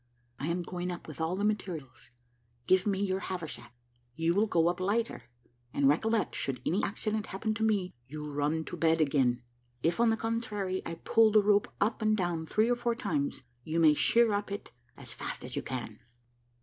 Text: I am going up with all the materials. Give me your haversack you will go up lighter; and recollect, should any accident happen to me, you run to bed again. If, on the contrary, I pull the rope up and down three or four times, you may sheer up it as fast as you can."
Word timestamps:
I 0.39 0.47
am 0.47 0.63
going 0.63 0.91
up 0.91 1.07
with 1.07 1.21
all 1.21 1.35
the 1.35 1.43
materials. 1.43 2.09
Give 2.65 2.87
me 2.87 3.03
your 3.05 3.19
haversack 3.19 3.71
you 4.15 4.33
will 4.33 4.47
go 4.47 4.67
up 4.67 4.79
lighter; 4.79 5.25
and 5.75 5.87
recollect, 5.87 6.33
should 6.33 6.59
any 6.65 6.81
accident 6.83 7.27
happen 7.27 7.53
to 7.53 7.63
me, 7.63 7.93
you 8.07 8.21
run 8.33 8.65
to 8.65 8.75
bed 8.77 8.99
again. 8.99 9.43
If, 9.83 9.99
on 9.99 10.09
the 10.09 10.17
contrary, 10.17 10.81
I 10.87 10.95
pull 11.03 11.31
the 11.31 11.43
rope 11.43 11.67
up 11.79 12.01
and 12.01 12.17
down 12.17 12.47
three 12.47 12.67
or 12.71 12.75
four 12.75 12.95
times, 12.95 13.43
you 13.63 13.79
may 13.79 13.93
sheer 13.93 14.33
up 14.33 14.51
it 14.51 14.71
as 14.97 15.13
fast 15.13 15.43
as 15.45 15.55
you 15.55 15.61
can." 15.61 15.99